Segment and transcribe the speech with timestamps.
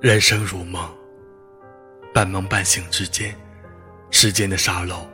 [0.00, 0.88] 人生如梦，
[2.14, 3.34] 半梦半醒之间，
[4.12, 5.04] 时间的沙漏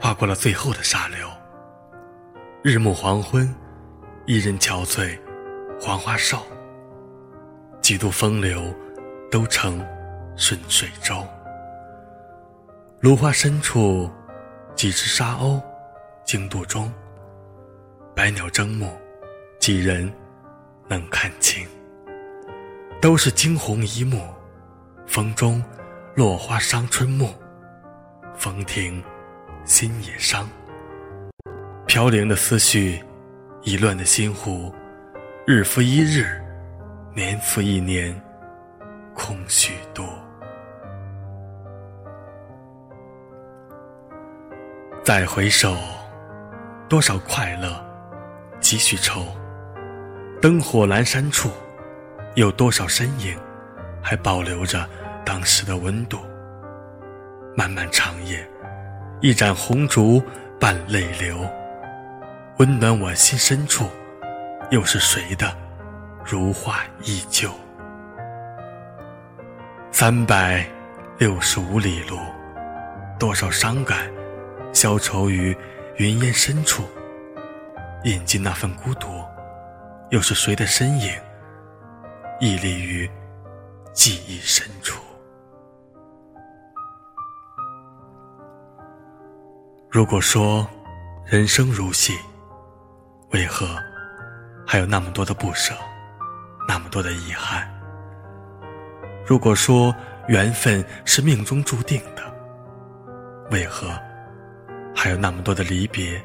[0.00, 1.28] 划过了最后的沙流。
[2.62, 3.52] 日暮黄昏，
[4.24, 5.18] 一人憔悴，
[5.80, 6.38] 黄花瘦。
[7.82, 8.72] 几度风流，
[9.32, 9.84] 都成
[10.36, 11.26] 顺水舟。
[13.00, 14.08] 芦花深处，
[14.76, 15.60] 几只沙鸥，
[16.24, 16.92] 经渡中。
[18.14, 18.96] 百鸟争目，
[19.58, 20.08] 几人
[20.86, 21.66] 能看清？
[23.04, 24.18] 都是惊鸿一幕，
[25.06, 25.62] 风中
[26.14, 27.34] 落花伤春木，
[28.34, 29.04] 风停
[29.66, 30.48] 心也伤。
[31.86, 33.04] 飘零的思绪，
[33.60, 34.74] 已乱的心湖，
[35.46, 36.42] 日复一日，
[37.14, 38.18] 年复一年，
[39.12, 40.08] 空虚多。
[45.04, 45.76] 再回首，
[46.88, 47.84] 多少快乐，
[48.60, 49.26] 几许愁。
[50.40, 51.50] 灯火阑珊处。
[52.34, 53.38] 有多少身影，
[54.02, 54.88] 还保留着
[55.24, 56.18] 当时的温度？
[57.56, 58.44] 漫漫长夜，
[59.20, 60.20] 一盏红烛
[60.58, 61.48] 伴泪流，
[62.58, 63.88] 温暖我心深处。
[64.70, 65.54] 又是谁的
[66.24, 67.52] 如画依旧？
[69.92, 70.66] 三百
[71.18, 72.18] 六十五里路，
[73.16, 74.10] 多少伤感
[74.72, 75.56] 消愁于
[75.98, 76.82] 云烟深处？
[78.02, 79.06] 饮尽那份孤独，
[80.10, 81.12] 又是谁的身影？
[82.40, 83.08] 屹立于
[83.92, 85.00] 记忆深处。
[89.88, 90.68] 如果说
[91.24, 92.18] 人生如戏，
[93.30, 93.78] 为何
[94.66, 95.72] 还有那么多的不舍，
[96.66, 97.68] 那么多的遗憾？
[99.24, 99.94] 如果说
[100.26, 102.22] 缘分是命中注定的，
[103.52, 103.88] 为何
[104.92, 106.20] 还有那么多的离别，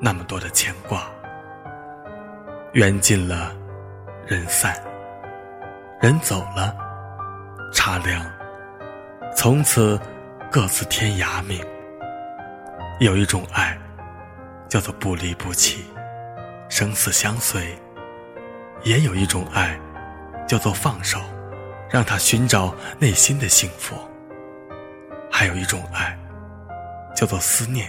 [0.00, 1.10] 那么多的牵挂？
[2.74, 3.52] 缘尽了，
[4.28, 4.85] 人散。
[5.98, 6.76] 人走了，
[7.72, 8.22] 茶凉，
[9.34, 9.98] 从此
[10.52, 11.58] 各自天涯命。
[13.00, 13.76] 有一种爱，
[14.68, 15.86] 叫做不离不弃，
[16.68, 17.62] 生死相随；
[18.82, 19.80] 也有一种爱，
[20.46, 21.18] 叫做放手，
[21.88, 23.96] 让他寻找内心的幸福。
[25.30, 26.16] 还有一种爱，
[27.14, 27.88] 叫做思念。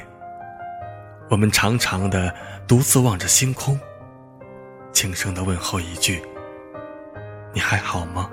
[1.29, 2.34] 我们长长的
[2.66, 3.78] 独自望着星空，
[4.94, 6.24] 轻声的问候一句。
[7.57, 8.29] 你还好吗？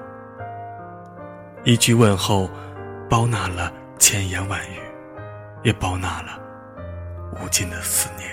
[1.62, 2.46] 一句问候，
[3.08, 4.78] 包纳了千言万语，
[5.62, 6.38] 也包纳了
[7.40, 8.28] 无尽的思念。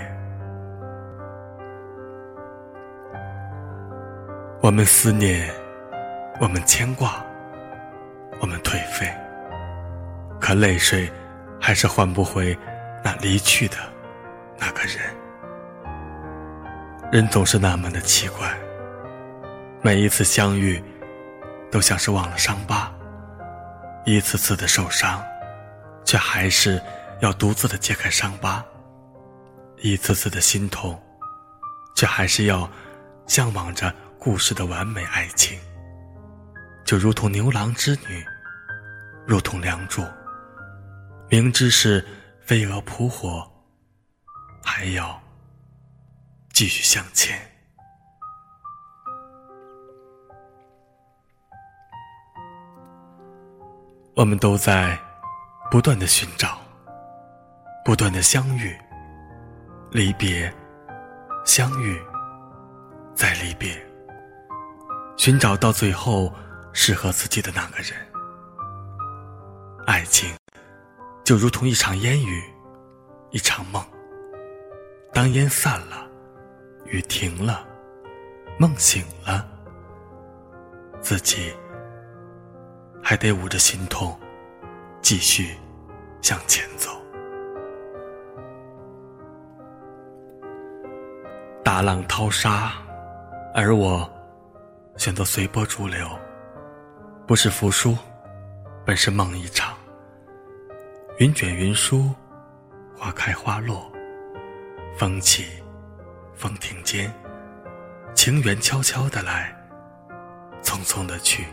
[4.62, 5.50] 我们思念，
[6.42, 7.26] 我们牵挂，
[8.42, 9.10] 我们颓废，
[10.42, 11.10] 可泪水
[11.58, 12.54] 还是换不回
[13.02, 13.78] 那离去的
[14.60, 15.00] 那个人。
[17.14, 18.54] 人总是那么的奇怪。
[19.84, 20.82] 每一次相遇，
[21.72, 22.94] 都像是忘了伤疤；
[24.06, 25.20] 一次次的受伤，
[26.06, 26.80] 却还是
[27.20, 28.64] 要独自的揭开伤疤；
[29.78, 31.02] 一次次的心痛，
[31.96, 32.70] 却还是要
[33.26, 35.60] 向往着故事的完美爱情。
[36.86, 38.24] 就如同牛郎织女，
[39.26, 40.04] 如同梁祝，
[41.28, 42.06] 明知是
[42.40, 43.52] 飞蛾扑火，
[44.64, 45.20] 还要
[46.54, 47.51] 继续向前。
[54.14, 55.00] 我们都在
[55.70, 56.58] 不断的寻找，
[57.86, 58.76] 不断的相遇、
[59.90, 60.54] 离别、
[61.46, 61.98] 相遇、
[63.16, 63.72] 再离别，
[65.16, 66.32] 寻找到最后
[66.74, 67.94] 适合自己的那个人。
[69.88, 70.36] 爱情
[71.24, 72.44] 就如同一场烟雨，
[73.30, 73.82] 一场梦。
[75.14, 76.06] 当烟散了，
[76.86, 77.66] 雨停了，
[78.60, 79.48] 梦醒了，
[81.02, 81.54] 自己。
[83.04, 84.18] 还得捂着心痛，
[85.02, 85.58] 继续
[86.22, 86.90] 向前走。
[91.64, 92.72] 大浪淘沙，
[93.54, 94.10] 而我
[94.98, 96.08] 选择随波逐流，
[97.28, 97.98] 不是服输，
[98.86, 99.76] 本是梦一场。
[101.18, 102.14] 云卷云舒，
[102.96, 103.92] 花开花落，
[104.98, 105.46] 风起，
[106.34, 107.14] 风停间，
[108.16, 109.56] 情缘悄悄的来，
[110.64, 111.46] 匆匆的去。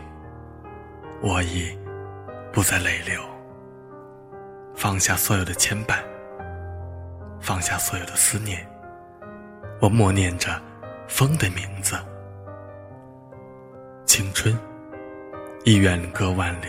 [1.21, 1.77] 我已
[2.53, 3.21] 不再泪流，
[4.73, 5.97] 放下所有的牵绊，
[7.41, 8.65] 放下所有的思念。
[9.81, 10.49] 我默念着
[11.09, 11.97] 风的名字。
[14.05, 14.57] 青春
[15.65, 16.67] 已远隔万里，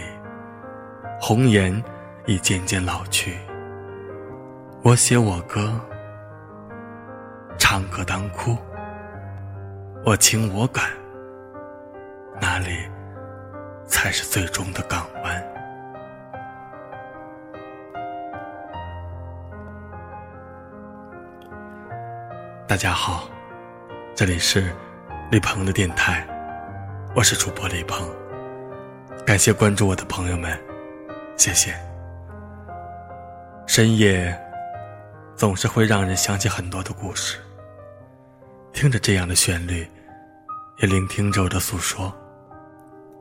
[1.20, 1.82] 红颜
[2.26, 3.38] 已渐渐老去。
[4.82, 5.81] 我写我歌，
[7.56, 8.56] 唱歌当哭。
[10.05, 10.85] 我情我感，
[12.41, 12.76] 哪里？
[13.90, 15.52] 才是最终的港湾。
[22.69, 23.28] 大家好，
[24.14, 24.72] 这里是
[25.31, 26.25] 李鹏的电台，
[27.16, 28.08] 我是主播李鹏，
[29.26, 30.56] 感谢关注我的朋友们，
[31.37, 31.75] 谢谢。
[33.66, 34.34] 深夜
[35.37, 37.38] 总是会让人想起很多的故事，
[38.72, 39.87] 听着这样的旋律，
[40.78, 42.14] 也聆听着我的诉说，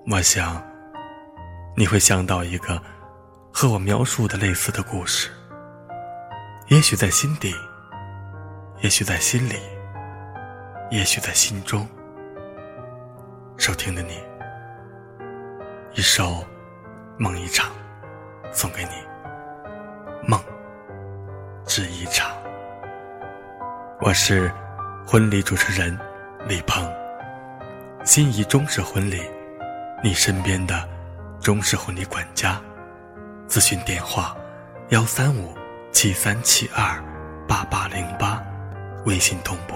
[0.08, 0.62] 我想
[1.76, 2.82] 你会想到一个
[3.54, 5.30] 和我描述的类似的故事，
[6.68, 7.54] 也许在心底。
[8.82, 9.56] 也许在心里，
[10.90, 11.86] 也许在心中。
[13.58, 14.14] 收听的你，
[15.96, 16.24] 一首
[17.18, 17.70] 《梦一场》
[18.54, 18.92] 送给你。
[20.26, 20.42] 梦，
[21.66, 22.32] 只一场。
[24.00, 24.50] 我是
[25.06, 26.00] 婚礼主持人
[26.48, 26.90] 李鹏。
[28.06, 29.22] 心仪中式婚礼，
[30.02, 30.88] 你身边的
[31.42, 32.60] 中式婚礼管家。
[33.48, 34.36] 咨询电话：
[34.90, 35.58] 幺三五
[35.92, 37.04] 七三七二
[37.48, 38.42] 八八零八。
[39.06, 39.76] 微信同步，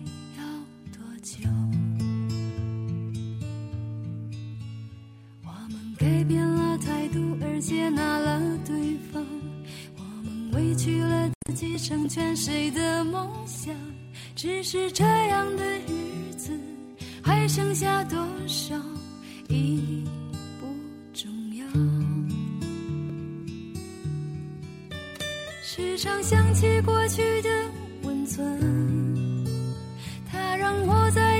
[11.81, 13.73] 成全谁的梦想？
[14.35, 16.51] 只是这样的日子，
[17.23, 18.17] 还剩下多
[18.47, 18.75] 少？
[19.49, 20.03] 已
[20.59, 20.67] 不
[21.11, 21.65] 重要。
[25.63, 27.49] 时常想起过去的
[28.03, 29.43] 温存，
[30.31, 31.39] 它让我在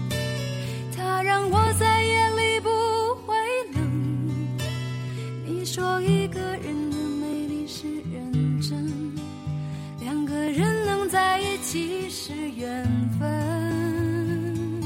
[1.23, 2.69] 让我在夜里不
[3.25, 3.35] 会
[3.73, 3.81] 冷。
[5.45, 5.63] 你。
[5.63, 9.15] 说一个人的美丽是认真，
[10.01, 12.85] 两个人能在一起是缘
[13.17, 14.81] 分。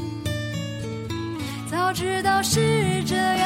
[1.72, 3.45] 早知道是这样，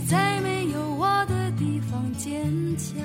[0.00, 2.96] 在没有我的地方坚强，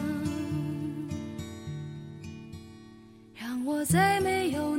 [3.35, 4.78] 让我在没有。